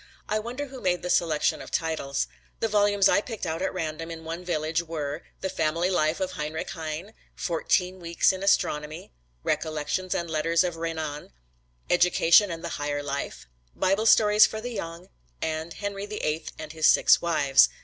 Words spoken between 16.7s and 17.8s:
His Six Wives."